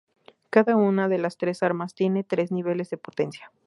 [0.49, 3.51] Cada una de las tres armas tiene tres niveles de potencia.